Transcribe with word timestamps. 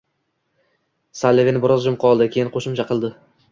Salliven 1.19 1.61
biroz 1.67 1.79
jim 1.89 1.99
qoldi, 2.07 2.29
keyin 2.39 2.53
qo‘shimcha 2.59 2.89
qildi: 2.93 3.15